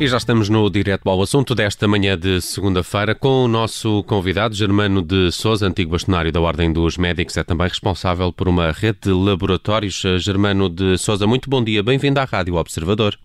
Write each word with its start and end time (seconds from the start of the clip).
E 0.00 0.06
já 0.06 0.16
estamos 0.16 0.48
no 0.48 0.70
direto 0.70 1.10
ao 1.10 1.20
assunto 1.20 1.54
desta 1.54 1.86
manhã 1.86 2.18
de 2.18 2.40
segunda-feira 2.40 3.14
com 3.14 3.44
o 3.44 3.46
nosso 3.46 4.02
convidado 4.04 4.54
Germano 4.54 5.02
de 5.02 5.30
Souza, 5.30 5.66
antigo 5.66 5.90
bastonário 5.90 6.32
da 6.32 6.40
Ordem 6.40 6.72
dos 6.72 6.96
Médicos, 6.96 7.36
é 7.36 7.44
também 7.44 7.68
responsável 7.68 8.32
por 8.32 8.48
uma 8.48 8.72
rede 8.72 9.00
de 9.02 9.10
laboratórios. 9.10 10.02
Germano 10.18 10.70
de 10.70 10.96
Souza, 10.96 11.26
muito 11.26 11.50
bom 11.50 11.62
dia, 11.62 11.82
bem-vindo 11.82 12.18
à 12.18 12.24
Rádio 12.24 12.54
Observador. 12.54 13.18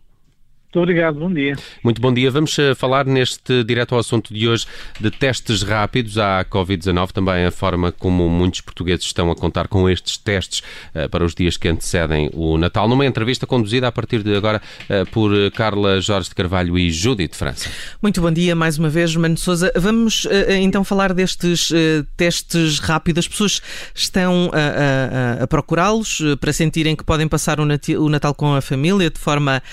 Muito 0.76 0.84
obrigado, 0.84 1.18
bom 1.18 1.32
dia. 1.32 1.56
Muito 1.82 2.02
bom 2.02 2.14
dia. 2.14 2.30
Vamos 2.30 2.60
eh, 2.60 2.76
falar 2.76 3.06
neste 3.06 3.64
direto 3.64 3.96
ao 3.96 4.00
assunto 4.00 4.34
de 4.34 4.46
hoje 4.46 4.66
de 5.00 5.10
testes 5.10 5.64
rápidos 5.64 6.18
à 6.18 6.44
Covid-19, 6.44 7.14
também 7.14 7.46
a 7.46 7.52
forma 7.52 7.94
como 7.94 8.28
muitos 8.30 8.60
portugueses 8.60 9.06
estão 9.06 9.32
a 9.32 9.36
contar 9.38 9.70
com 9.70 9.90
estes 9.90 10.18
testes 10.18 10.62
uh, 10.94 11.08
para 11.08 11.24
os 11.24 11.34
dias 11.34 11.56
que 11.56 11.70
antecedem 11.70 12.30
o 12.34 12.58
Natal. 12.58 12.90
Numa 12.90 13.06
entrevista 13.06 13.48
conduzida 13.48 13.88
a 13.88 13.92
partir 13.92 14.22
de 14.22 14.36
agora 14.36 14.62
uh, 14.90 15.10
por 15.12 15.32
Carla 15.52 16.02
Jorge 16.02 16.28
de 16.28 16.36
Carvalho 16.36 16.78
e 16.78 16.92
Júdi 16.92 17.30
de 17.30 17.38
França. 17.38 17.70
Muito 18.02 18.20
bom 18.20 18.30
dia 18.30 18.54
mais 18.54 18.78
uma 18.78 18.90
vez, 18.90 19.16
Mano 19.16 19.38
Souza. 19.38 19.72
Vamos 19.78 20.26
uh, 20.26 20.30
então 20.60 20.84
falar 20.84 21.14
destes 21.14 21.72
testes 22.18 22.80
rápidos. 22.80 23.24
As 23.24 23.30
pessoas 23.30 23.62
estão 23.94 24.52
a, 24.52 25.40
a, 25.40 25.44
a 25.44 25.48
procurá-los 25.48 26.22
para 26.42 26.52
sentirem 26.52 26.98
que 26.98 27.04
podem 27.06 27.30
passar 27.30 27.62
o 27.62 28.10
Natal 28.10 28.36
com 28.36 28.54
a 28.54 28.60
família 28.60 29.10
de 29.10 29.20
forma 29.20 29.64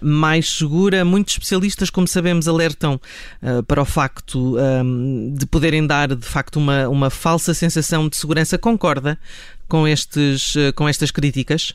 mais 0.00 0.29
mais 0.30 0.48
segura. 0.48 1.04
Muitos 1.04 1.34
especialistas, 1.34 1.90
como 1.90 2.06
sabemos, 2.06 2.46
alertam 2.46 3.00
uh, 3.42 3.64
para 3.64 3.82
o 3.82 3.84
facto 3.84 4.56
um, 4.56 5.34
de 5.36 5.44
poderem 5.44 5.84
dar, 5.84 6.14
de 6.14 6.24
facto, 6.24 6.56
uma, 6.56 6.88
uma 6.88 7.10
falsa 7.10 7.52
sensação 7.52 8.08
de 8.08 8.16
segurança. 8.16 8.56
Concorda 8.56 9.18
com, 9.68 9.88
estes, 9.88 10.54
uh, 10.54 10.72
com 10.76 10.88
estas 10.88 11.10
críticas? 11.10 11.74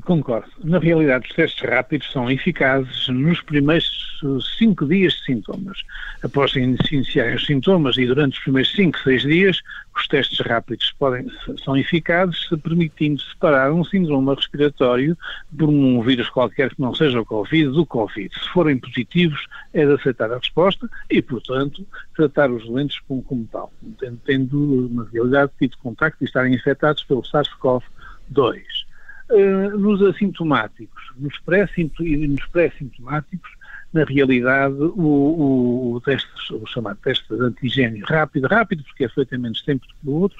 Concordo. 0.00 0.50
Na 0.64 0.80
realidade, 0.80 1.28
os 1.28 1.36
testes 1.36 1.68
rápidos 1.68 2.10
são 2.10 2.28
eficazes 2.28 3.06
nos 3.08 3.40
primeiros 3.40 4.20
cinco 4.58 4.84
dias 4.86 5.12
de 5.14 5.24
sintomas. 5.24 5.82
Após 6.22 6.56
iniciarem 6.56 7.36
os 7.36 7.46
sintomas 7.46 7.96
e 7.96 8.06
durante 8.06 8.36
os 8.36 8.42
primeiros 8.42 8.72
cinco, 8.72 8.98
seis 8.98 9.22
dias, 9.22 9.60
os 9.94 10.08
testes 10.08 10.40
rápidos 10.40 10.92
podem, 10.98 11.26
são 11.62 11.76
eficazes, 11.76 12.48
permitindo 12.62 13.20
separar 13.20 13.72
um 13.72 13.84
síndrome 13.84 14.34
respiratório 14.34 15.16
por 15.56 15.68
um 15.68 16.02
vírus 16.02 16.28
qualquer 16.30 16.70
que 16.70 16.80
não 16.80 16.94
seja 16.94 17.20
o 17.20 17.26
Covid 17.26 17.70
do 17.70 17.86
Covid. 17.86 18.34
Se 18.34 18.48
forem 18.48 18.78
positivos, 18.78 19.46
é 19.72 19.86
de 19.86 19.92
aceitar 19.92 20.32
a 20.32 20.38
resposta 20.38 20.88
e, 21.10 21.22
portanto, 21.22 21.86
tratar 22.16 22.50
os 22.50 22.66
doentes 22.66 22.98
como, 23.06 23.22
como 23.22 23.46
tal, 23.52 23.72
tendo, 24.00 24.20
tendo 24.24 24.90
na 24.90 25.04
realidade 25.12 25.52
tido 25.60 25.76
contacto 25.78 26.24
e 26.24 26.26
estarem 26.26 26.54
infectados 26.54 27.04
pelo 27.04 27.22
SARS-CoV-2. 27.22 28.62
Eh, 29.32 29.68
nos 29.70 30.02
assintomáticos 30.02 31.02
nos 31.16 31.38
pré-sintomáticos, 31.38 33.50
na 33.92 34.04
realidade, 34.04 34.74
o, 34.74 35.00
o, 35.00 35.94
o, 35.94 36.00
teste, 36.00 36.28
o 36.52 36.66
chamado 36.66 36.98
teste 37.02 37.28
de 37.28 37.42
antigênio 37.42 38.04
rápido, 38.06 38.48
rápido, 38.48 38.82
porque 38.84 39.04
é 39.04 39.08
feito 39.08 39.34
em 39.34 39.38
menos 39.38 39.62
tempo 39.62 39.86
do 39.86 39.94
que 39.94 40.08
o 40.08 40.12
outro, 40.12 40.38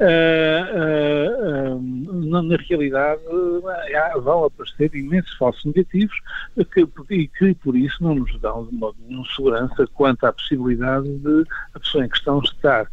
uh, 0.00 1.74
uh, 1.74 1.76
uh, 1.76 2.42
na, 2.42 2.56
realidade 2.56 3.20
vão 4.22 4.44
aparecer 4.44 4.94
imensos 4.94 5.36
falsos 5.36 5.64
negativos 5.64 6.16
que, 6.72 6.86
e 7.10 7.28
que, 7.28 7.54
por 7.54 7.76
isso, 7.76 8.02
não 8.02 8.14
nos 8.14 8.40
dão 8.40 8.66
de 8.66 8.74
modo 8.74 8.96
nenhum 9.08 9.24
segurança 9.26 9.86
quanto 9.92 10.24
à 10.24 10.32
possibilidade 10.32 11.08
de 11.18 11.44
a 11.74 11.80
pessoa 11.80 12.04
em 12.04 12.08
questão 12.08 12.40
estar 12.40 12.88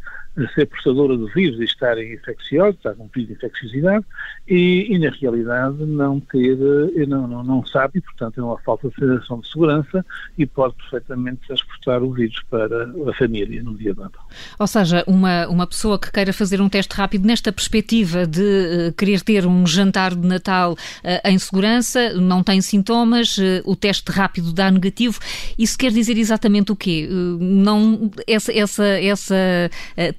ser 0.54 0.66
portadora 0.66 1.16
do 1.16 1.26
vírus 1.28 1.60
e 1.60 1.64
estar 1.64 1.98
infecciosa, 2.02 2.70
estar 2.70 2.94
com 2.94 3.06
período 3.08 3.28
de 3.28 3.34
infecciosidade, 3.34 4.04
e, 4.48 4.86
e, 4.90 4.98
na 4.98 5.10
realidade 5.10 5.84
não 5.84 6.20
ter, 6.20 6.58
eh, 6.96 7.06
não, 7.06 7.26
não, 7.26 7.44
não 7.44 7.66
sabe, 7.66 7.98
e 7.98 8.00
portanto 8.00 8.40
é 8.40 8.42
uma 8.42 8.58
falta 8.58 8.88
de 8.88 8.94
sensação 8.94 9.40
de 9.40 9.48
segurança 9.48 10.04
e 10.38 10.46
pode 10.46 10.74
perfeitamente 10.74 11.46
transportar 11.46 12.02
o 12.02 12.12
vírus 12.12 12.42
para 12.50 12.84
a 12.84 13.14
família 13.14 13.62
no 13.62 13.74
dia 13.76 13.94
Natal. 13.94 14.26
Ou 14.58 14.66
seja, 14.66 15.04
uma, 15.06 15.46
uma 15.48 15.66
pessoa 15.66 15.98
que 15.98 16.10
queira 16.10 16.32
fazer 16.32 16.60
um 16.60 16.68
teste 16.68 16.94
rápido 16.94 17.26
nesta 17.26 17.52
perspectiva 17.52 18.26
de 18.26 18.40
uh, 18.40 18.92
querer 18.96 19.20
ter 19.20 19.46
um 19.46 19.66
jantar 19.66 20.14
de 20.14 20.26
Natal 20.26 20.72
uh, 20.72 21.28
em 21.28 21.38
segurança, 21.38 22.14
não 22.14 22.42
tem 22.42 22.60
sintomas, 22.60 23.36
uh, 23.36 23.62
o 23.64 23.76
teste 23.76 24.10
rápido 24.10 24.52
dá 24.52 24.70
negativo, 24.70 25.18
isso 25.58 25.76
quer 25.78 25.92
dizer 25.92 26.16
exatamente 26.16 26.72
o 26.72 26.76
quê? 26.76 27.08
não, 27.40 28.10
essa, 28.26 28.52
essa, 28.52 28.84
essa 28.84 29.70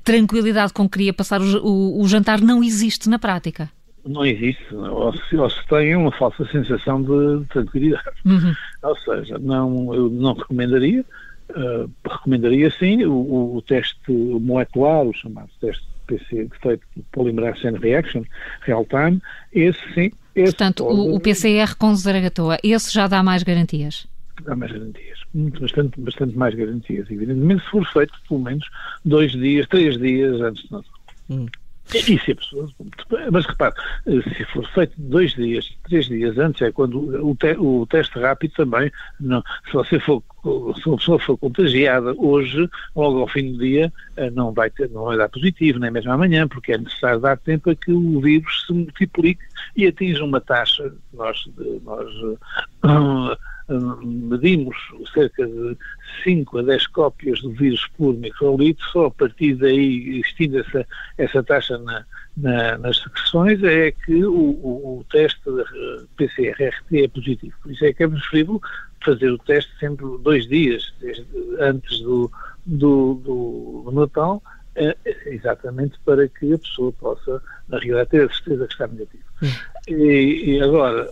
tranquilidade 0.04 0.74
com 0.74 0.84
que 0.88 0.98
queria 0.98 1.14
passar 1.14 1.42
o, 1.42 1.66
o, 1.66 2.02
o 2.02 2.08
jantar 2.08 2.42
não 2.42 2.64
existe 2.64 3.10
na 3.10 3.18
prática. 3.18 3.70
Não 4.06 4.26
existe, 4.26 4.76
ou 4.76 5.16
se, 5.16 5.38
ou 5.38 5.50
se 5.50 5.66
tem 5.68 5.96
uma 5.96 6.12
falsa 6.12 6.46
sensação 6.52 7.02
de 7.02 7.46
tranquilidade. 7.48 8.04
Uhum. 8.26 8.54
Ou 8.84 8.98
seja, 8.98 9.40
não, 9.40 9.96
eu 9.96 10.10
não 10.10 10.34
recomendaria, 10.34 11.06
uh, 11.52 11.90
recomendaria 12.06 12.70
sim 12.70 13.06
o, 13.06 13.56
o, 13.56 13.62
teste 13.62 14.12
molecular, 14.12 15.06
o 15.06 15.14
chamado 15.14 15.50
teste 15.62 15.88
PC, 16.06 16.50
feito 16.62 16.86
Polymerase 17.14 17.62
Chain 17.62 17.78
Reaction, 17.78 18.24
real 18.64 18.86
time, 18.86 19.22
esse 19.54 19.80
sim. 19.94 20.12
Esse 20.36 20.52
Portanto, 20.54 20.84
pode... 20.84 21.00
o, 21.00 21.16
o 21.16 21.20
PCR 21.22 21.74
com 21.78 21.96
Zaragatoa, 21.96 22.58
esse 22.62 22.94
já 22.94 23.08
dá 23.08 23.24
mais 23.24 23.42
garantias? 23.42 24.06
dá 24.42 24.56
mais 24.56 24.72
garantias, 24.72 25.20
muito, 25.34 25.62
bastante, 25.62 26.00
bastante 26.00 26.38
mais 26.38 26.54
garantias, 26.56 27.10
evidentemente, 27.10 27.64
se 27.64 27.70
for 27.70 27.86
feito 27.88 28.14
pelo 28.28 28.42
menos 28.42 28.66
dois 29.04 29.32
dias, 29.32 29.68
três 29.68 29.98
dias 29.98 30.40
antes 30.42 30.64
de 30.64 30.72
Natal. 30.72 30.92
Hum. 31.30 31.46
E 31.94 32.02
se 32.02 32.32
a 32.32 32.36
pessoa, 32.36 32.68
mas 33.32 33.46
repare, 33.46 33.76
se 34.06 34.46
for 34.46 34.68
feito 34.70 34.94
dois 34.98 35.34
dias, 35.34 35.76
três 35.88 36.08
dias 36.08 36.38
antes, 36.38 36.62
é 36.62 36.72
quando 36.72 36.98
o, 37.24 37.36
te, 37.36 37.56
o 37.58 37.86
teste 37.86 38.18
rápido 38.20 38.54
também, 38.54 38.92
não, 39.20 39.44
se 39.68 39.74
você 39.74 40.00
for, 40.00 40.24
se 40.82 40.88
uma 40.88 40.98
pessoa 40.98 41.20
for 41.20 41.38
contagiada 41.38 42.14
hoje, 42.18 42.68
logo 42.96 43.20
ao 43.20 43.28
fim 43.28 43.52
do 43.52 43.60
dia, 43.60 43.94
eh, 44.18 44.30
não 44.32 44.52
vai 44.52 44.70
ter, 44.72 44.90
não 44.90 45.06
vai 45.06 45.18
dar 45.18 45.30
positivo, 45.30 45.78
nem 45.78 45.92
mesmo 45.92 46.12
amanhã, 46.12 46.48
porque 46.48 46.74
é 46.74 46.78
necessário 46.78 47.20
dar 47.20 47.38
tempo 47.38 47.70
a 47.70 47.76
que 47.76 47.92
o 47.92 48.20
vírus 48.22 48.66
se 48.66 48.74
multiplique 48.74 49.44
e 49.76 49.86
atinja 49.86 50.24
uma 50.24 50.42
taxa, 50.42 50.92
nós, 51.14 51.38
nós 51.84 52.10
uh, 52.84 53.38
medimos 54.04 54.76
cerca 55.14 55.46
de 55.46 55.78
5 56.24 56.60
a 56.60 56.62
10 56.64 56.88
cópias 56.88 57.42
do 57.42 57.52
vírus 57.52 57.88
por 57.98 58.14
microlitro, 58.16 58.86
só 58.90 59.06
a 59.06 59.12
partir 59.12 59.56
daí, 59.56 60.20
existindo 60.20 60.60
essa, 60.60 60.86
essa 61.18 61.44
taxa 61.44 61.73
na, 61.78 62.06
na, 62.36 62.78
nas 62.78 62.98
secreções, 62.98 63.64
é 63.64 63.92
que 63.92 64.24
o, 64.26 64.34
o, 64.34 65.00
o 65.00 65.06
teste 65.12 65.42
PCR-RT 66.18 67.04
é 67.04 67.08
positivo. 67.08 67.54
Por 67.62 67.72
isso 67.72 67.86
é 67.86 67.94
que 67.94 68.04
é 68.04 68.08
preferível 68.08 68.62
fazer 69.04 69.30
o 69.32 69.38
teste 69.38 69.72
sempre 69.80 70.06
dois 70.22 70.48
dias 70.48 70.94
desde, 71.00 71.26
antes 71.60 72.00
do, 72.02 72.32
do, 72.66 73.16
do, 73.16 73.84
do 73.86 73.92
Natal, 73.92 74.42
é, 74.76 74.96
exatamente 75.28 76.00
para 76.04 76.28
que 76.28 76.54
a 76.54 76.58
pessoa 76.58 76.92
possa, 76.94 77.42
na 77.70 77.78
realidade, 77.78 78.10
ter 78.10 78.26
a 78.26 78.34
certeza 78.34 78.66
que 78.66 78.74
está 78.74 78.88
negativo. 78.88 79.24
E, 79.88 80.56
e, 80.56 80.62
agora, 80.62 81.08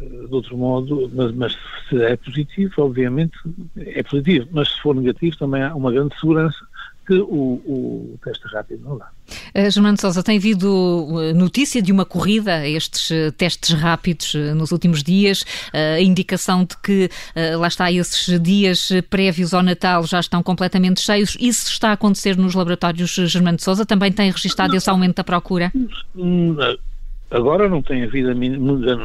de 0.00 0.34
outro 0.34 0.56
modo, 0.56 1.10
mas, 1.12 1.32
mas, 1.32 1.58
se 1.88 2.02
é 2.02 2.16
positivo, 2.16 2.72
obviamente 2.78 3.36
é 3.76 4.02
positivo, 4.02 4.48
mas 4.52 4.68
se 4.68 4.80
for 4.80 4.94
negativo 4.94 5.36
também 5.36 5.62
há 5.62 5.74
uma 5.74 5.92
grande 5.92 6.18
segurança 6.18 6.64
que 7.06 7.14
o, 7.14 7.60
o 7.64 8.18
teste 8.22 8.46
rápido 8.48 8.84
não 8.84 8.98
dá. 8.98 9.08
Uh, 9.54 9.70
Germano 9.70 10.00
Sousa, 10.00 10.22
tem 10.22 10.38
havido 10.38 11.06
eh, 11.20 11.32
notícia 11.32 11.80
de 11.80 11.92
uma 11.92 12.04
corrida 12.04 12.56
a 12.56 12.68
estes 12.68 13.10
uh, 13.10 13.32
testes 13.32 13.70
rápidos 13.70 14.34
nos 14.54 14.72
últimos 14.72 15.02
dias, 15.02 15.44
a 15.72 16.00
indicação 16.00 16.64
de 16.64 16.76
que, 16.78 17.10
lá 17.58 17.68
está, 17.68 17.90
esses 17.90 18.40
dias 18.40 18.90
prévios 19.08 19.54
ao 19.54 19.62
Natal 19.62 20.04
já 20.06 20.20
estão 20.20 20.42
completamente 20.42 21.00
cheios. 21.00 21.36
Isso 21.40 21.68
está 21.70 21.90
a 21.90 21.92
acontecer 21.92 22.36
nos 22.36 22.54
laboratórios 22.54 23.10
Germano 23.10 23.60
Sousa? 23.60 23.84
Também 23.84 24.12
tem 24.12 24.30
registado 24.30 24.74
esse 24.76 24.88
aumento 24.88 25.16
da 25.16 25.24
procura? 25.24 25.72
Hum, 26.14 26.56
Agora 27.30 27.68
não 27.68 27.82
tem 27.82 28.04
havido 28.04 28.30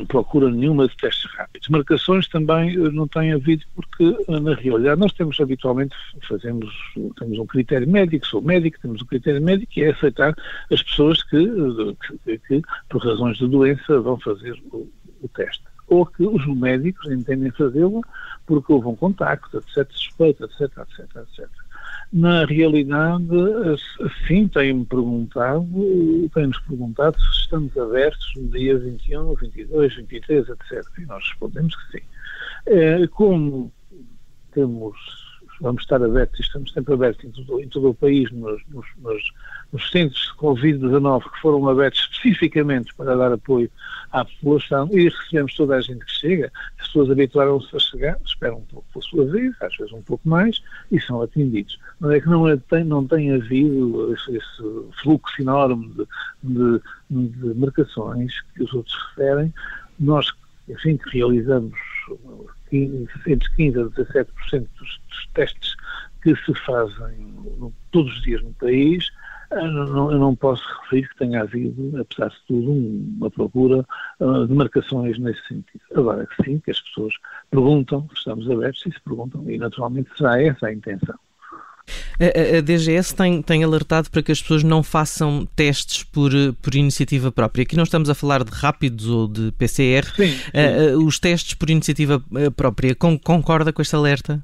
procura 0.07 0.51
nenhuma 0.51 0.87
de 0.87 0.95
testes 0.95 1.29
rápidos. 1.31 1.67
Marcações 1.69 2.27
também 2.27 2.75
eh, 2.75 2.91
não 2.91 3.07
tem 3.07 3.33
havido 3.33 3.65
porque, 3.73 4.15
eh, 4.27 4.39
na 4.39 4.53
realidade, 4.53 5.01
nós 5.01 5.11
temos 5.13 5.39
habitualmente, 5.39 5.95
fazemos, 6.27 6.69
temos 7.17 7.39
um 7.39 7.47
critério 7.47 7.89
médico, 7.89 8.27
sou 8.27 8.39
médico, 8.39 8.79
temos 8.79 9.01
um 9.01 9.05
critério 9.05 9.41
médico 9.41 9.71
que 9.71 9.83
é 9.83 9.89
aceitar 9.89 10.35
as 10.71 10.83
pessoas 10.83 11.23
que, 11.23 11.37
eh, 11.37 12.13
que, 12.23 12.37
que 12.37 12.61
por 12.89 13.03
razões 13.03 13.37
de 13.37 13.47
doença, 13.47 13.99
vão 13.99 14.19
fazer 14.19 14.61
o, 14.71 14.87
o 15.21 15.27
teste. 15.29 15.63
Ou 15.87 16.05
que 16.05 16.23
os 16.23 16.45
médicos 16.45 17.11
entendem 17.11 17.51
fazê-lo 17.51 18.01
porque 18.45 18.71
houve 18.71 18.87
um 18.87 18.95
contacto, 18.95 19.57
etc., 19.57 19.89
suspeita, 19.91 20.45
etc., 20.45 20.61
etc., 20.77 21.15
etc. 21.15 21.60
Na 22.11 22.43
realidade, 22.43 23.25
sim, 24.27 24.45
tem-me 24.49 24.85
perguntado, 24.85 25.65
tem-nos 26.33 26.59
perguntado 26.59 27.17
se 27.17 27.39
estamos 27.39 27.77
abertos 27.77 28.33
no 28.35 28.49
dia 28.49 28.77
21, 28.77 29.33
22, 29.33 29.95
23, 29.95 30.49
etc. 30.49 30.83
E 30.97 31.05
nós 31.05 31.23
respondemos 31.23 31.73
que 31.73 31.99
sim. 31.99 32.05
É, 32.65 33.07
como 33.07 33.71
temos 34.51 35.20
vamos 35.61 35.83
estar 35.83 36.03
abertos, 36.03 36.39
estamos 36.39 36.71
sempre 36.73 36.93
abertos 36.93 37.23
em 37.23 37.31
todo, 37.31 37.61
em 37.61 37.69
todo 37.69 37.89
o 37.89 37.93
país, 37.93 38.29
nos, 38.31 38.61
nos, 38.69 38.85
nos, 39.71 39.91
centros 39.91 40.21
de 40.21 40.33
Covid-19 40.37 41.23
que 41.31 41.39
foram 41.39 41.69
abertos 41.69 42.09
especificamente 42.11 42.93
para 42.95 43.15
dar 43.15 43.31
apoio 43.31 43.69
à 44.11 44.25
população 44.25 44.89
e 44.91 45.07
recebemos 45.07 45.53
toda 45.55 45.75
a 45.75 45.81
gente 45.81 46.03
que 46.03 46.11
chega. 46.11 46.51
As 46.79 46.87
pessoas 46.87 47.11
habituaram-se 47.11 47.75
a 47.75 47.79
chegar, 47.79 48.17
esperam 48.25 48.57
um 48.57 48.65
pouco 48.65 48.85
pela 48.91 49.05
sua 49.05 49.25
vez, 49.25 49.55
às 49.61 49.75
vezes 49.77 49.93
um 49.93 50.01
pouco 50.01 50.27
mais, 50.27 50.61
e 50.91 50.99
são 50.99 51.21
atendidos. 51.21 51.79
Não 51.99 52.11
é 52.11 52.19
que 52.19 52.27
não, 52.27 52.47
é, 52.47 52.57
tem, 52.57 52.83
não 52.83 53.05
tem 53.05 53.31
havido 53.31 54.13
esse, 54.13 54.35
esse 54.35 54.91
fluxo 55.03 55.41
enorme 55.41 55.93
de, 56.43 56.81
de, 57.09 57.27
de 57.29 57.53
marcações 57.59 58.33
que 58.55 58.63
os 58.63 58.73
outros 58.73 58.97
referem. 59.09 59.53
Nós, 59.99 60.27
enfim, 60.67 60.97
que 60.97 61.17
realizamos 61.17 61.77
15, 62.07 62.60
entre 62.71 63.49
15% 63.57 63.87
a 63.87 63.89
17% 63.89 64.67
dos, 64.79 65.01
dos 65.07 65.27
testes 65.33 65.75
que 66.23 66.35
se 66.35 66.53
fazem 66.65 67.35
todos 67.91 68.13
os 68.15 68.21
dias 68.21 68.41
no 68.43 68.53
país, 68.53 69.09
eu 69.51 69.67
não, 69.67 70.11
eu 70.11 70.17
não, 70.17 70.35
posso 70.35 70.63
referir 70.83 71.09
que 71.09 71.17
tenha 71.17 71.41
havido, 71.41 71.99
apesar 71.99 72.29
de 72.29 72.37
tudo, 72.47 72.71
uma 72.71 73.29
procura 73.29 73.85
uh, 74.19 74.47
de 74.47 74.53
marcações 74.53 75.19
nesse 75.19 75.45
sentido. 75.45 75.81
Agora 75.93 76.25
sim, 76.43 76.59
que 76.59 76.71
as 76.71 76.79
pessoas 76.79 77.13
perguntam, 77.49 78.07
estamos 78.15 78.49
abertos 78.49 78.85
e 78.85 78.91
se 78.91 79.01
perguntam, 79.01 79.49
e 79.49 79.57
naturalmente 79.57 80.09
será 80.15 80.41
essa 80.41 80.67
a 80.67 80.73
intenção. 80.73 81.19
A, 82.19 82.57
a 82.57 82.61
DGS 82.61 83.15
tem, 83.15 83.41
tem 83.41 83.63
alertado 83.63 84.09
para 84.09 84.21
que 84.21 84.31
as 84.31 84.41
pessoas 84.41 84.63
não 84.63 84.83
façam 84.83 85.47
testes 85.55 86.03
por, 86.03 86.31
por 86.61 86.75
iniciativa 86.75 87.31
própria. 87.31 87.63
Aqui 87.63 87.75
não 87.75 87.83
estamos 87.83 88.09
a 88.09 88.15
falar 88.15 88.43
de 88.43 88.51
rápidos 88.51 89.07
ou 89.07 89.27
de 89.27 89.51
PCR. 89.53 90.05
Sim, 90.15 90.27
sim. 90.27 90.95
Uh, 90.95 91.05
os 91.05 91.19
testes 91.19 91.53
por 91.53 91.69
iniciativa 91.69 92.23
própria, 92.55 92.95
concorda 92.95 93.73
com 93.73 93.81
este 93.81 93.95
alerta? 93.95 94.43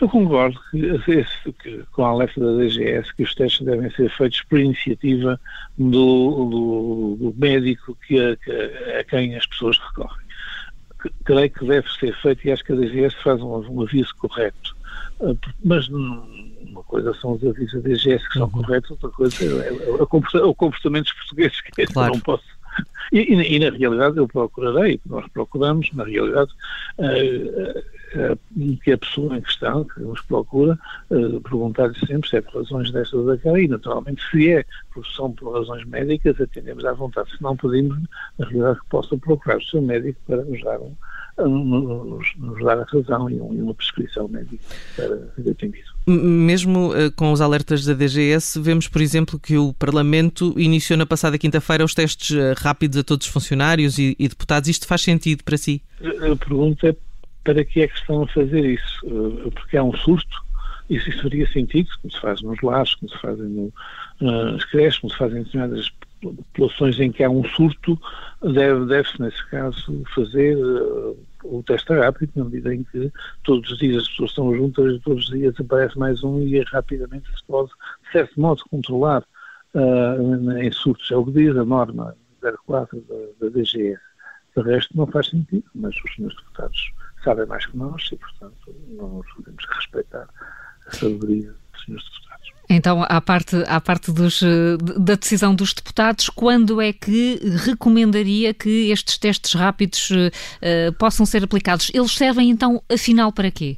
Eu 0.00 0.08
concordo 0.08 0.58
que, 0.70 1.24
que, 1.62 1.84
com 1.92 2.04
a 2.04 2.08
alerta 2.08 2.40
da 2.40 2.60
DGS 2.60 3.14
que 3.14 3.22
os 3.22 3.34
testes 3.34 3.64
devem 3.64 3.88
ser 3.90 4.10
feitos 4.10 4.42
por 4.42 4.58
iniciativa 4.58 5.40
do, 5.78 6.48
do, 6.50 7.16
do 7.20 7.34
médico 7.38 7.96
que 8.06 8.18
a, 8.18 8.36
que 8.36 8.50
a, 8.98 9.04
quem 9.04 9.36
as 9.36 9.46
pessoas 9.46 9.78
recorrem. 9.78 10.24
Creio 11.24 11.50
que 11.50 11.66
deve 11.66 11.88
ser 11.92 12.14
feito 12.20 12.46
e 12.46 12.50
acho 12.50 12.64
que 12.64 12.72
a 12.72 12.76
DGS 12.76 13.16
faz 13.22 13.40
um, 13.40 13.60
um 13.70 13.82
aviso 13.82 14.14
correto. 14.16 14.74
Mas 15.64 15.88
uma 15.88 16.82
coisa 16.86 17.14
são 17.14 17.32
os 17.32 17.44
avisos 17.44 17.82
da 17.82 17.88
DGS 17.88 18.28
que 18.28 18.38
são 18.38 18.44
uhum. 18.44 18.50
corretos, 18.50 18.90
outra 18.90 19.10
coisa 19.10 19.44
é, 19.44 19.68
é, 19.68 20.38
é 20.38 20.44
o 20.44 20.54
comportamento 20.54 21.04
dos 21.04 21.12
portugueses 21.14 21.60
que 21.60 21.86
claro. 21.86 22.14
não 22.14 22.20
posso 22.20 22.44
e, 23.12 23.18
e, 23.20 23.56
e, 23.56 23.58
na 23.58 23.76
realidade 23.76 24.16
eu 24.16 24.26
procurarei, 24.26 25.00
nós 25.06 25.26
procuramos, 25.28 25.90
na 25.92 26.04
realidade, 26.04 26.50
uh, 26.98 28.32
uh, 28.32 28.76
que 28.82 28.92
a 28.92 28.98
pessoa 28.98 29.36
em 29.36 29.40
questão 29.40 29.84
que 29.84 30.00
nos 30.00 30.20
procura, 30.22 30.78
perguntar-lhe 31.08 31.98
sempre 32.06 32.28
se 32.28 32.36
é 32.36 32.40
por 32.40 32.62
razões 32.62 32.90
destas 32.90 33.14
ou 33.14 33.26
daquela, 33.26 33.60
e 33.60 33.68
naturalmente 33.68 34.22
se 34.30 34.50
é 34.50 34.64
por, 34.92 35.06
são 35.06 35.32
por 35.32 35.52
razões 35.52 35.84
médicas, 35.86 36.40
atendemos 36.40 36.84
à 36.84 36.92
vontade. 36.92 37.30
Se 37.36 37.42
não 37.42 37.56
pedimos, 37.56 37.98
na 38.38 38.46
realidade, 38.46 38.80
que 38.80 38.88
possa 38.88 39.16
procurar 39.16 39.58
o 39.58 39.64
seu 39.64 39.82
médico 39.82 40.18
para 40.26 40.44
nos 40.44 40.62
dar 40.62 40.80
um, 40.80 40.94
nos, 41.38 42.32
nos 42.36 42.64
dar 42.64 42.78
a 42.78 42.84
razão 42.84 43.28
e 43.28 43.40
uma 43.40 43.74
prescrição 43.74 44.28
médica 44.28 44.62
para 44.96 45.16
ser 45.34 45.50
atendido. 45.50 45.93
Mesmo 46.06 46.90
uh, 46.90 47.10
com 47.12 47.32
os 47.32 47.40
alertas 47.40 47.84
da 47.84 47.94
DGS, 47.94 48.60
vemos, 48.60 48.88
por 48.88 49.00
exemplo, 49.00 49.38
que 49.38 49.56
o 49.56 49.72
Parlamento 49.72 50.54
iniciou 50.58 50.98
na 50.98 51.06
passada 51.06 51.38
quinta-feira 51.38 51.84
os 51.84 51.94
testes 51.94 52.30
uh, 52.30 52.54
rápidos 52.58 52.98
a 52.98 53.02
todos 53.02 53.26
os 53.26 53.32
funcionários 53.32 53.98
e, 53.98 54.14
e, 54.18 54.28
deputados. 54.28 54.68
Isto 54.68 54.86
faz 54.86 55.00
sentido 55.00 55.42
para 55.42 55.56
si? 55.56 55.82
A 56.02 56.36
pergunta 56.36 56.88
é 56.88 56.96
para 57.42 57.64
que 57.64 57.80
é 57.80 57.88
que 57.88 57.98
estão 57.98 58.22
a 58.22 58.28
fazer 58.28 58.64
isso? 58.66 59.06
Uh, 59.06 59.50
porque 59.50 59.78
há 59.78 59.82
um 59.82 59.96
surto? 59.96 60.44
Isso, 60.90 61.08
isso 61.08 61.22
faria 61.22 61.50
sentido, 61.50 61.88
como 62.02 62.12
se 62.12 62.20
faz 62.20 62.42
nos 62.42 62.60
lares, 62.60 62.94
como 62.96 63.10
se 63.10 63.18
fazem 63.18 63.46
no, 63.46 63.72
nas 64.20 64.64
creches, 64.66 64.98
como 64.98 65.10
se 65.10 65.18
fazem 65.18 65.40
em 65.40 65.44
determinadas 65.44 65.90
populações 66.20 67.00
em 67.00 67.10
que 67.10 67.22
há 67.22 67.30
um 67.30 67.44
surto, 67.44 67.98
deve-se, 68.42 68.86
deve 68.86 69.08
nesse 69.20 69.50
caso, 69.50 70.02
fazer 70.14 70.58
o 71.44 71.62
teste 71.62 71.92
rápido, 71.92 72.32
na 72.36 72.44
medida 72.44 72.74
em 72.74 72.82
que 72.84 73.12
todos 73.44 73.70
os 73.70 73.78
dias 73.78 74.02
as 74.02 74.08
pessoas 74.08 74.30
estão 74.30 74.54
juntas 74.54 75.00
todos 75.02 75.24
os 75.24 75.30
dias 75.30 75.54
aparece 75.58 75.98
mais 75.98 76.24
um 76.24 76.40
e 76.40 76.60
rapidamente 76.62 77.28
se 77.30 77.44
pode, 77.46 77.68
de 77.68 78.12
certo 78.12 78.40
modo, 78.40 78.62
controlar 78.70 79.22
uh, 79.74 80.58
em 80.58 80.72
surtos. 80.72 81.10
É 81.10 81.16
o 81.16 81.24
que 81.24 81.32
diz 81.32 81.56
a 81.56 81.64
norma 81.64 82.16
04 82.66 83.00
da, 83.08 83.46
da 83.46 83.52
DGS. 83.52 84.00
De 84.56 84.62
resto, 84.62 84.96
não 84.96 85.06
faz 85.06 85.28
sentido, 85.28 85.64
mas 85.74 85.94
os 85.96 86.14
senhores 86.14 86.36
deputados 86.36 86.92
sabem 87.24 87.46
mais 87.46 87.66
que 87.66 87.76
nós 87.76 88.08
e, 88.12 88.16
portanto, 88.16 88.54
temos 89.44 89.66
que 89.66 89.74
respeitar 89.74 90.28
a 90.86 90.92
sabedoria 90.92 91.52
dos 91.72 91.84
senhores 91.84 92.04
deputados. 92.04 92.23
Então, 92.74 93.04
à 93.08 93.20
parte, 93.20 93.56
à 93.66 93.80
parte 93.80 94.12
dos, 94.12 94.42
da 94.98 95.14
decisão 95.14 95.54
dos 95.54 95.72
deputados, 95.72 96.28
quando 96.28 96.80
é 96.80 96.92
que 96.92 97.38
recomendaria 97.64 98.52
que 98.52 98.90
estes 98.90 99.16
testes 99.16 99.54
rápidos 99.54 100.10
uh, 100.10 100.92
possam 100.98 101.24
ser 101.24 101.44
aplicados? 101.44 101.90
Eles 101.94 102.12
servem 102.12 102.50
então, 102.50 102.82
afinal, 102.92 103.32
para 103.32 103.50
quê? 103.50 103.76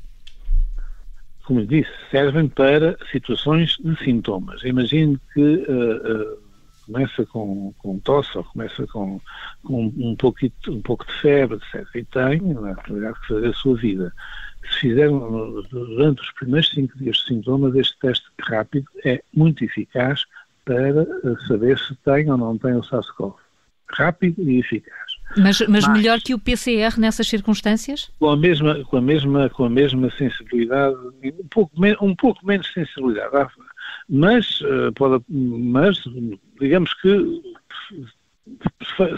Como 1.44 1.64
disse, 1.64 1.90
servem 2.10 2.48
para 2.48 2.96
situações 3.12 3.76
de 3.78 3.96
sintomas. 4.02 4.64
Imagine 4.64 5.18
que 5.32 5.40
uh, 5.40 6.32
uh, 6.32 6.38
começa 6.86 7.26
com, 7.26 7.74
com 7.78 7.98
tosse 7.98 8.36
ou 8.36 8.44
começa 8.44 8.86
com, 8.86 9.20
com 9.62 9.92
um, 9.96 10.16
pouco, 10.16 10.40
um 10.68 10.80
pouco 10.80 11.06
de 11.06 11.12
febre, 11.20 11.58
etc. 11.58 11.86
E 11.94 12.04
tem, 12.04 12.40
na 12.40 12.72
realidade, 12.72 13.20
que 13.20 13.28
fazer 13.28 13.48
a 13.48 13.52
sua 13.52 13.76
vida 13.76 14.12
se 14.72 14.80
fizeram 14.80 15.62
durante 15.70 16.22
os 16.22 16.30
primeiros 16.32 16.70
cinco 16.70 16.96
dias 16.98 17.16
de 17.18 17.24
sintomas, 17.24 17.74
este 17.74 17.98
teste 17.98 18.26
rápido 18.40 18.86
é 19.04 19.22
muito 19.34 19.64
eficaz 19.64 20.22
para 20.64 21.06
saber 21.46 21.78
se 21.78 21.94
tem 22.04 22.30
ou 22.30 22.36
não 22.36 22.58
tem 22.58 22.74
o 22.74 22.82
SARS-CoV. 22.82 23.34
Rápido 23.88 24.42
e 24.42 24.58
eficaz. 24.58 25.06
Mas, 25.36 25.60
mas, 25.60 25.68
mas, 25.68 25.88
melhor 25.88 26.20
que 26.20 26.34
o 26.34 26.38
PCR 26.38 26.98
nessas 26.98 27.28
circunstâncias? 27.28 28.10
Com 28.18 28.30
a 28.30 28.36
mesma, 28.36 28.84
com 28.84 28.96
a 28.96 29.00
mesma, 29.00 29.50
com 29.50 29.64
a 29.64 29.70
mesma 29.70 30.10
sensibilidade, 30.10 30.96
um 30.96 31.48
pouco, 31.48 31.72
um 32.00 32.14
pouco 32.14 32.44
menos 32.46 32.72
sensibilidade, 32.72 33.48
mas, 34.08 34.60
eh, 34.62 34.90
pode, 34.94 35.24
mas 35.28 35.98
digamos 36.60 36.92
que 36.94 37.42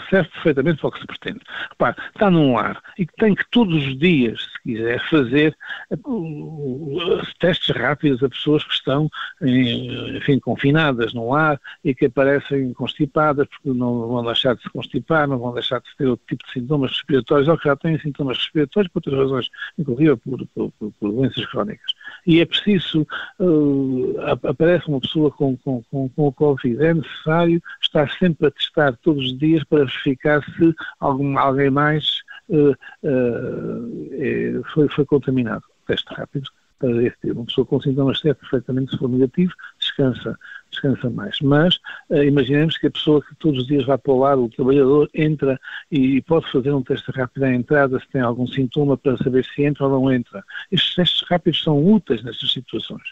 serve 0.09 0.29
perfeitamente 0.29 0.79
para 0.79 0.87
o 0.87 0.91
que 0.91 0.99
se 0.99 1.07
pretende. 1.07 1.39
Repare, 1.69 1.95
está 2.13 2.29
num 2.29 2.55
lar 2.55 2.81
e 2.97 3.05
tem 3.05 3.35
que 3.35 3.45
todos 3.49 3.85
os 3.85 3.97
dias, 3.97 4.41
se 4.41 4.63
quiser, 4.63 5.09
fazer 5.09 5.57
uh, 5.91 7.21
testes 7.39 7.75
rápidos 7.75 8.23
a 8.23 8.29
pessoas 8.29 8.63
que 8.63 8.73
estão, 8.73 9.09
enfim, 9.41 10.39
confinadas 10.39 11.13
no 11.13 11.31
lar 11.31 11.59
e 11.83 11.93
que 11.93 12.05
aparecem 12.05 12.73
constipadas 12.73 13.47
porque 13.47 13.69
não 13.77 14.07
vão 14.07 14.23
deixar 14.25 14.55
de 14.55 14.63
se 14.63 14.69
constipar, 14.69 15.27
não 15.27 15.37
vão 15.37 15.53
deixar 15.53 15.79
de 15.79 15.95
ter 15.97 16.07
outro 16.07 16.25
tipo 16.27 16.45
de 16.45 16.51
sintomas 16.51 16.91
respiratórios 16.91 17.47
ou 17.47 17.57
que 17.57 17.67
já 17.67 17.75
têm 17.75 17.99
sintomas 17.99 18.37
respiratórios 18.37 18.91
por 18.91 18.99
outras 18.99 19.15
razões, 19.15 19.49
inclusive 19.77 20.15
por, 20.17 20.47
por, 20.47 20.71
por 20.99 21.11
doenças 21.11 21.45
crónicas. 21.47 21.93
E 22.25 22.39
é 22.39 22.45
preciso, 22.45 23.07
uh, 23.39 24.15
aparece 24.47 24.87
uma 24.87 24.99
pessoa 24.99 25.31
com, 25.31 25.57
com, 25.57 25.81
com, 25.83 26.09
com 26.09 26.27
o 26.27 26.33
Covid, 26.33 26.83
é 26.83 26.93
necessário 26.93 27.61
estar 27.81 28.09
sempre 28.11 28.47
a 28.47 28.51
testar 28.51 28.97
todos 29.03 29.25
os 29.25 29.37
dias 29.37 29.63
para 29.63 29.85
verificar 29.85 30.43
se 30.43 30.75
algum, 30.99 31.37
alguém 31.37 31.69
mais 31.69 32.19
uh, 32.49 32.71
uh, 32.71 34.63
foi, 34.73 34.87
foi 34.89 35.05
contaminado. 35.05 35.63
Teste 35.87 36.13
rápido 36.13 36.49
para 36.79 37.03
esse 37.03 37.17
tipo. 37.21 37.33
Uma 37.33 37.45
pessoa 37.45 37.65
com 37.65 37.81
sintomas 37.81 38.19
certos, 38.19 38.49
perfeitamente, 38.49 38.91
se 38.91 38.97
for 38.97 39.09
negativo, 39.09 39.53
descansa, 39.89 40.37
descansa 40.69 41.09
mais. 41.09 41.37
Mas 41.41 41.75
uh, 42.09 42.23
imaginemos 42.23 42.77
que 42.77 42.87
a 42.87 42.91
pessoa 42.91 43.21
que 43.21 43.35
todos 43.35 43.61
os 43.61 43.67
dias 43.67 43.85
vai 43.85 43.97
para 43.97 44.13
o 44.13 44.19
lado, 44.19 44.45
o 44.45 44.49
trabalhador, 44.49 45.09
entra 45.13 45.59
e 45.91 46.21
pode 46.21 46.51
fazer 46.51 46.71
um 46.71 46.83
teste 46.83 47.11
rápido 47.11 47.43
à 47.43 47.53
entrada 47.53 47.99
se 47.99 48.07
tem 48.09 48.21
algum 48.21 48.47
sintoma 48.47 48.97
para 48.97 49.17
saber 49.17 49.45
se 49.45 49.63
entra 49.63 49.85
ou 49.85 49.91
não 49.91 50.11
entra. 50.11 50.43
Estes 50.71 50.95
testes 50.95 51.27
rápidos 51.29 51.63
são 51.63 51.83
úteis 51.83 52.23
nestas 52.23 52.51
situações, 52.51 53.03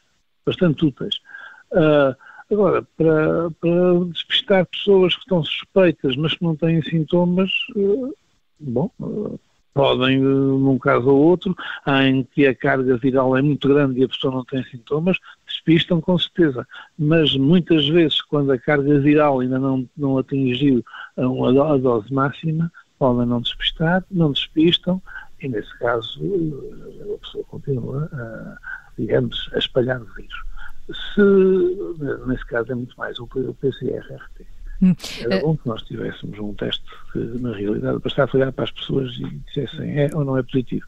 bastante 0.46 0.86
úteis. 0.86 1.16
Uh, 1.72 2.16
Agora, 2.50 2.82
para, 2.96 3.52
para 3.60 4.06
despistar 4.12 4.66
pessoas 4.68 5.14
que 5.14 5.22
estão 5.22 5.44
suspeitas, 5.44 6.16
mas 6.16 6.34
que 6.34 6.44
não 6.44 6.56
têm 6.56 6.82
sintomas, 6.82 7.52
eh, 7.76 8.14
bom, 8.58 8.90
eh, 9.02 9.38
podem, 9.74 10.20
num 10.20 10.80
caso 10.80 11.10
ou 11.10 11.18
outro, 11.18 11.54
em 11.86 12.24
que 12.24 12.48
a 12.48 12.56
carga 12.56 12.96
viral 12.96 13.36
é 13.36 13.42
muito 13.42 13.68
grande 13.68 14.00
e 14.00 14.04
a 14.06 14.08
pessoa 14.08 14.34
não 14.34 14.46
tem 14.46 14.64
sintomas, 14.64 15.18
despistam 15.58 16.02
com 16.02 16.18
certeza. 16.18 16.68
Mas 16.98 17.36
muitas 17.36 17.88
vezes, 17.88 18.22
quando 18.22 18.52
a 18.52 18.58
carga 18.58 19.00
viral 19.00 19.40
ainda 19.40 19.60
não, 19.60 19.88
não 19.98 20.18
atingiu 20.18 20.84
a, 21.18 21.74
a 21.74 21.78
dose 21.78 22.14
máxima, 22.14 22.72
podem 22.98 23.28
não 23.28 23.42
despistar, 23.42 24.04
não 24.10 24.32
despistam, 24.32 25.02
e 25.42 25.48
nesse 25.48 25.78
caso 25.78 26.20
a 27.14 27.18
pessoa 27.20 27.44
continua, 27.46 28.10
a, 28.12 28.58
digamos, 28.98 29.50
a 29.54 29.60
espalhar 29.60 30.02
o 30.02 30.06
vírus 30.16 30.48
se, 30.94 32.28
nesse 32.28 32.46
caso, 32.46 32.72
é 32.72 32.76
muito 32.76 32.98
mais 32.98 33.20
o 33.20 33.28
PCR-RT. 33.28 34.48
Hum. 34.82 34.96
Era 35.22 35.36
eh, 35.36 35.42
bom 35.42 35.58
que 35.58 35.68
nós 35.68 35.82
tivéssemos 35.84 36.38
um 36.40 36.54
teste 36.54 36.84
que, 37.12 37.20
na 37.20 37.54
realidade, 37.56 38.00
bastava 38.00 38.38
olhar 38.38 38.52
para 38.52 38.66
as 38.66 38.72
pessoas 38.72 39.12
e 39.16 39.26
dissessem 39.48 40.00
é 40.00 40.10
ou 40.14 40.24
não 40.24 40.38
é 40.38 40.44
positivo. 40.44 40.86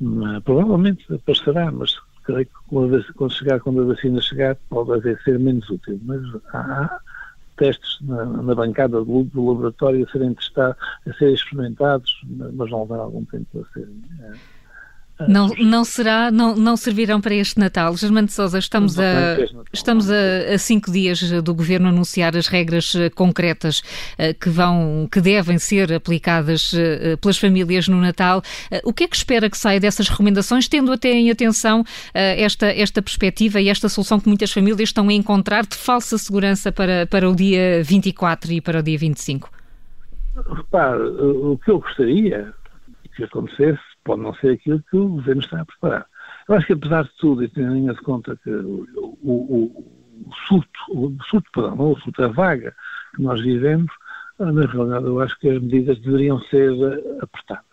Mas, 0.00 0.42
provavelmente 0.42 1.04
aparecerá, 1.12 1.70
mas 1.70 1.96
creio 2.22 2.46
que 2.46 2.52
quando, 2.68 3.30
chegar, 3.30 3.60
quando 3.60 3.82
a 3.82 3.94
vacina 3.94 4.20
chegar, 4.20 4.56
pode 4.68 4.92
haver 4.92 5.20
ser 5.22 5.38
menos 5.38 5.68
útil. 5.68 6.00
Mas 6.04 6.20
há 6.52 6.98
testes 7.56 7.98
na, 8.02 8.24
na 8.24 8.54
bancada 8.54 9.04
do, 9.04 9.24
do, 9.24 9.48
laboratório 9.48 10.06
a 10.06 10.10
serem 10.10 10.34
testados, 10.34 10.76
a 11.06 11.12
serem 11.14 11.34
experimentados, 11.34 12.20
mas 12.54 12.70
vão 12.70 12.82
levar 12.82 12.98
algum 12.98 13.24
tempo 13.24 13.60
a 13.60 13.72
serem. 13.72 14.02
É, 14.20 14.32
não, 15.28 15.48
não 15.58 15.84
será, 15.84 16.30
não, 16.30 16.56
não 16.56 16.76
servirão 16.76 17.20
para 17.20 17.34
este 17.34 17.58
Natal. 17.58 17.96
Germano 17.96 18.26
de 18.26 18.32
Sousa, 18.32 18.58
estamos 18.58 18.98
a, 18.98 19.36
estamos 19.72 20.10
a, 20.10 20.54
a, 20.54 20.58
cinco 20.58 20.90
dias 20.90 21.20
do 21.42 21.54
Governo 21.54 21.88
anunciar 21.88 22.36
as 22.36 22.46
regras 22.46 22.94
eh, 22.94 23.10
concretas 23.10 23.82
eh, 24.18 24.32
que 24.32 24.48
vão, 24.48 25.08
que 25.10 25.20
devem 25.20 25.58
ser 25.58 25.92
aplicadas 25.92 26.72
eh, 26.74 27.16
pelas 27.16 27.38
famílias 27.38 27.88
no 27.88 28.00
Natal. 28.00 28.42
O 28.84 28.92
que 28.92 29.04
é 29.04 29.08
que 29.08 29.16
espera 29.16 29.48
que 29.48 29.56
saia 29.56 29.78
dessas 29.78 30.08
recomendações, 30.08 30.68
tendo 30.68 30.92
até 30.92 31.12
em 31.12 31.30
atenção 31.30 31.84
esta, 32.14 32.66
esta 32.66 33.02
perspectiva 33.02 33.60
e 33.60 33.68
esta 33.68 33.88
solução 33.88 34.18
que 34.18 34.28
muitas 34.28 34.50
famílias 34.52 34.88
estão 34.88 35.08
a 35.08 35.12
encontrar 35.12 35.66
de 35.66 35.76
falsa 35.76 36.18
segurança 36.18 36.72
para, 36.72 37.06
para 37.06 37.28
o 37.28 37.34
dia 37.34 37.82
24 37.82 38.52
e 38.52 38.60
para 38.60 38.80
o 38.80 38.82
dia 38.82 38.98
25? 38.98 39.50
Repare, 40.56 41.02
o 41.02 41.58
que 41.58 41.70
eu 41.70 41.80
gostaria 41.80 42.52
que 43.14 43.24
acontecesse 43.24 43.91
pode 44.04 44.22
não 44.22 44.34
ser 44.34 44.52
aquilo 44.52 44.82
que 44.90 44.96
o 44.96 45.08
governo 45.08 45.42
está 45.42 45.60
a 45.60 45.64
preparar. 45.64 46.06
Eu 46.48 46.54
acho 46.54 46.66
que, 46.66 46.72
apesar 46.72 47.04
de 47.04 47.10
tudo, 47.18 47.44
e 47.44 47.48
tendo 47.48 47.76
em 47.76 47.94
conta 47.96 48.36
que 48.42 48.50
o, 48.50 48.86
o, 49.22 49.86
o 50.26 50.34
surto, 50.46 50.80
o 50.90 51.16
surto, 51.24 51.50
perdão, 51.52 51.76
não 51.76 51.92
o 51.92 52.00
surto, 52.00 52.24
a 52.24 52.28
vaga 52.28 52.74
que 53.14 53.22
nós 53.22 53.40
vivemos, 53.40 53.92
na 54.38 54.66
realidade, 54.66 55.06
eu 55.06 55.20
acho 55.20 55.38
que 55.38 55.48
as 55.48 55.60
medidas 55.60 55.98
deveriam 56.00 56.40
ser 56.42 56.72
apertadas. 57.20 57.64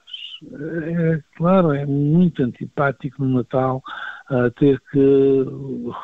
É 0.53 1.21
claro, 1.35 1.73
é 1.73 1.85
muito 1.85 2.43
antipático 2.43 3.23
no 3.23 3.39
Natal 3.39 3.83
uh, 4.29 4.49
ter 4.51 4.79
que 4.91 5.45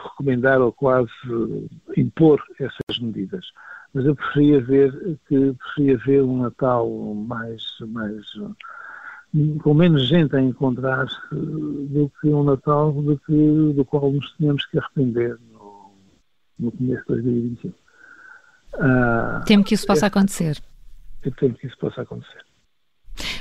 recomendar 0.04 0.60
ou 0.60 0.74
quase 0.74 1.10
impor 1.96 2.44
essas 2.60 3.00
medidas. 3.00 3.46
Mas 3.94 4.06
eu 4.06 4.16
preferia 4.16 4.62
ver 4.62 5.18
que 5.28 5.54
preferia 5.54 5.98
ver 5.98 6.22
um 6.24 6.42
Natal 6.42 6.90
mais, 7.14 7.64
mais 7.88 8.26
com 9.62 9.74
menos 9.74 10.08
gente 10.08 10.36
a 10.36 10.42
encontrar-se 10.42 11.18
do 11.32 12.12
que 12.22 12.28
um 12.30 12.44
Natal 12.44 12.92
do, 12.92 13.18
que, 13.20 13.74
do 13.74 13.84
qual 13.86 14.12
nos 14.12 14.32
tínhamos 14.38 14.66
que 14.68 14.80
arrepender 14.80 15.38
no, 15.52 15.92
no 16.60 16.72
começo 16.72 17.02
de 17.02 17.08
2021. 17.08 17.74
Ah, 18.80 19.44
Temo 19.46 19.64
que 19.64 19.74
isso 19.74 19.86
possa 19.86 20.06
é, 20.06 20.08
acontecer. 20.08 20.62
Temo 21.38 21.56
que 21.56 21.68
isso 21.68 21.78
possa 21.78 22.02
acontecer. 22.02 22.44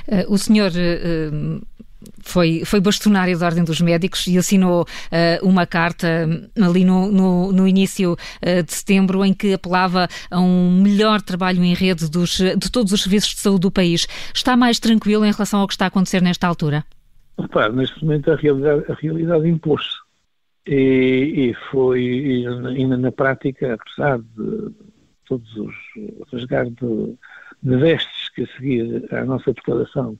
Uh, 0.07 0.33
o 0.33 0.37
senhor 0.37 0.71
uh, 0.71 1.74
foi, 2.19 2.63
foi 2.65 2.79
bastonário 2.79 3.37
da 3.37 3.45
Ordem 3.45 3.63
dos 3.63 3.81
Médicos 3.81 4.25
e 4.27 4.37
assinou 4.37 4.83
uh, 4.83 5.47
uma 5.47 5.65
carta 5.65 6.27
ali 6.61 6.83
no, 6.83 7.11
no, 7.11 7.51
no 7.51 7.67
início 7.67 8.13
uh, 8.13 8.63
de 8.63 8.73
setembro 8.73 9.23
em 9.23 9.33
que 9.33 9.53
apelava 9.53 10.07
a 10.29 10.39
um 10.39 10.81
melhor 10.81 11.21
trabalho 11.21 11.63
em 11.63 11.73
rede 11.73 12.09
dos, 12.09 12.37
de 12.37 12.71
todos 12.71 12.91
os 12.91 13.03
serviços 13.03 13.31
de 13.31 13.39
saúde 13.39 13.61
do 13.61 13.71
país. 13.71 14.07
Está 14.33 14.55
mais 14.55 14.79
tranquilo 14.79 15.25
em 15.25 15.31
relação 15.31 15.59
ao 15.59 15.67
que 15.67 15.73
está 15.73 15.85
a 15.85 15.87
acontecer 15.87 16.21
nesta 16.21 16.47
altura? 16.47 16.83
Repare, 17.39 17.73
neste 17.73 18.03
momento 18.03 18.31
a 18.31 18.35
realidade, 18.35 18.85
a 18.89 18.95
realidade 18.95 19.47
impôs-se. 19.47 20.05
E, 20.67 21.51
e, 21.51 21.53
foi, 21.69 22.43
ainda 22.75 22.97
na 22.97 23.11
prática, 23.11 23.75
apesar 23.75 24.17
de 24.17 24.73
todos 25.27 25.55
os 25.55 25.75
rasgar 26.31 26.65
de, 26.65 27.15
de 27.61 27.77
vestes 27.77 28.29
que 28.29 28.43
a 28.43 28.47
seguir 28.47 29.13
à 29.13 29.25
nossa 29.25 29.53
declaração 29.53 30.17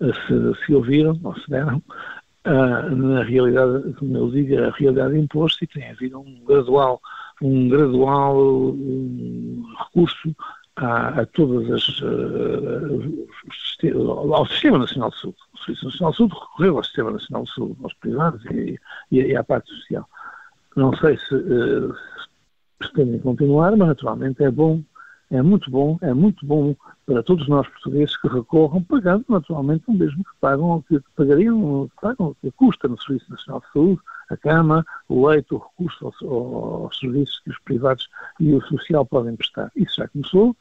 se, 0.00 0.64
se 0.64 0.74
ouviram 0.74 1.18
ou 1.22 1.34
se 1.38 1.50
deram, 1.50 1.82
uh, 2.46 2.96
na 2.96 3.22
realidade, 3.22 3.92
como 3.94 4.16
eu 4.16 4.30
digo, 4.30 4.62
a 4.62 4.70
realidade 4.70 5.18
imposto 5.18 5.64
e 5.64 5.66
tem 5.66 5.90
havido 5.90 6.20
um 6.20 6.44
gradual, 6.44 7.00
um 7.42 7.68
gradual 7.68 8.36
um 8.36 9.64
recurso 9.78 10.34
a, 10.76 11.20
a, 11.20 11.26
todas 11.26 11.70
as 11.70 12.00
uh, 12.00 13.26
ao 14.34 14.46
Sistema 14.46 14.78
Nacional 14.78 15.10
de 15.10 15.20
Saúde. 15.20 15.38
O 15.54 15.58
Serviço 15.58 15.84
Nacional 15.86 16.10
de 16.12 16.16
Saúde 16.18 16.34
recorreu 16.34 16.76
ao 16.76 16.84
Sistema 16.84 17.10
Nacional 17.10 17.44
de 17.44 17.54
Saúde, 17.54 17.76
aos 17.82 17.94
privados 17.94 18.44
e, 18.46 18.78
e, 19.10 19.20
e 19.20 19.36
à 19.36 19.42
parte 19.42 19.70
social. 19.70 20.08
Não 20.76 20.94
sei 20.96 21.16
se, 21.16 21.34
uh, 21.34 21.94
se 21.94 22.92
pretendem 22.92 23.20
continuar, 23.20 23.74
mas 23.76 23.88
naturalmente 23.88 24.44
é 24.44 24.50
bom 24.50 24.82
é 25.30 25.42
muito 25.42 25.70
bom, 25.70 25.98
é 26.02 26.14
muito 26.14 26.46
bom 26.46 26.74
para 27.04 27.22
todos 27.22 27.48
nós 27.48 27.66
portugueses 27.68 28.16
que 28.16 28.28
recorram, 28.28 28.82
pagando 28.82 29.24
naturalmente 29.28 29.84
o 29.88 29.92
mesmo 29.92 30.22
que 30.24 30.30
pagam, 30.40 30.84
que 30.88 31.00
pagariam, 31.16 31.88
que 31.88 32.00
pagam, 32.00 32.36
que 32.40 32.50
custa 32.52 32.86
no 32.88 33.00
Serviço 33.00 33.30
Nacional 33.30 33.60
de 33.60 33.72
Saúde, 33.72 34.00
a 34.30 34.36
cama, 34.36 34.84
o 35.08 35.26
leito, 35.26 35.56
o 35.56 35.58
recurso 35.58 36.06
aos, 36.06 36.22
aos 36.22 36.98
serviços 36.98 37.40
que 37.40 37.50
os 37.50 37.58
privados 37.60 38.08
e 38.40 38.52
o 38.52 38.62
social 38.62 39.04
podem 39.04 39.36
prestar. 39.36 39.70
Isso 39.76 39.96
já 39.96 40.08
começou, 40.08 40.56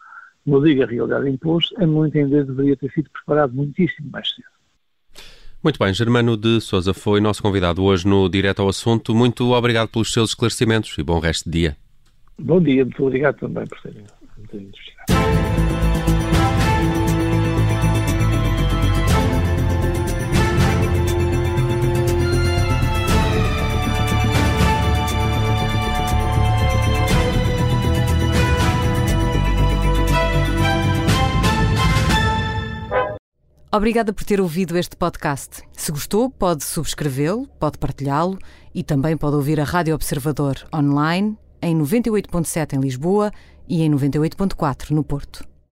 eu 0.46 0.64
digo, 0.64 0.84
a 0.84 0.86
realidade 0.86 1.30
imposto, 1.30 1.76
a 1.82 1.86
meu 1.86 2.06
entender 2.06 2.46
deveria 2.46 2.78
ter 2.78 2.92
sido 2.92 3.10
preparado 3.10 3.54
muitíssimo 3.54 4.10
mais 4.12 4.30
cedo. 4.34 4.48
Muito 5.64 5.80
bem, 5.80 5.92
Germano 5.94 6.38
de 6.38 6.62
Souza 6.62 6.94
foi 6.94 7.20
nosso 7.20 7.42
convidado 7.42 7.84
hoje 7.84 8.08
no 8.08 8.30
Direto 8.30 8.62
ao 8.62 8.70
Assunto. 8.70 9.16
Muito 9.16 9.52
obrigado 9.52 9.90
pelos 9.90 10.14
seus 10.14 10.30
esclarecimentos 10.30 10.96
e 10.98 11.04
bom 11.04 11.20
resto 11.20 11.50
de 11.50 11.60
dia. 11.60 11.78
Bom 12.38 12.62
dia, 12.62 12.84
muito 12.84 13.04
obrigado 13.04 13.40
também 13.40 13.66
por 13.66 13.80
serem 14.36 14.72
Obrigada 33.72 34.14
por 34.14 34.24
ter 34.24 34.40
ouvido 34.40 34.78
este 34.78 34.96
podcast. 34.96 35.62
Se 35.74 35.92
gostou, 35.92 36.30
pode 36.30 36.64
subscrevê-lo, 36.64 37.46
pode 37.60 37.78
partilhá-lo 37.78 38.40
e 38.74 38.84
também 38.84 39.18
pode 39.18 39.36
ouvir 39.36 39.60
a 39.60 39.66
Rádio 39.66 39.94
Observador 39.94 40.56
online 40.74 41.38
em 41.62 41.78
98.7 41.78 42.74
em 42.74 42.80
Lisboa 42.80 43.34
e 43.68 43.82
em 43.82 43.92
98.4 43.92 44.92
no 44.92 45.04
Porto. 45.04 45.55